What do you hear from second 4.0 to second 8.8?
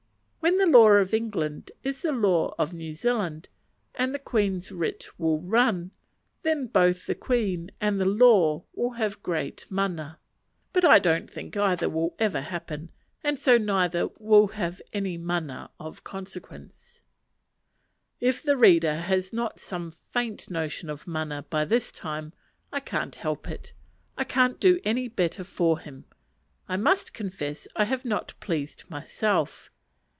the Queen's writ will run, then both the Queen and the law